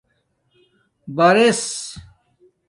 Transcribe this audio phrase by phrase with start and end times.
[1.15, 1.71] بِرس